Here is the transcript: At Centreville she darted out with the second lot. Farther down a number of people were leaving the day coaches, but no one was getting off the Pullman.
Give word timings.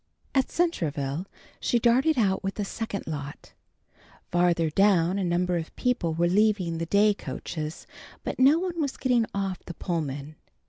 At 0.33 0.49
Centreville 0.49 1.27
she 1.59 1.77
darted 1.77 2.17
out 2.17 2.43
with 2.43 2.55
the 2.55 2.65
second 2.65 3.05
lot. 3.05 3.53
Farther 4.31 4.71
down 4.71 5.19
a 5.19 5.23
number 5.23 5.57
of 5.57 5.75
people 5.75 6.15
were 6.15 6.27
leaving 6.27 6.79
the 6.79 6.87
day 6.87 7.13
coaches, 7.13 7.85
but 8.23 8.39
no 8.39 8.57
one 8.57 8.81
was 8.81 8.97
getting 8.97 9.27
off 9.35 9.59
the 9.65 9.75
Pullman. 9.75 10.37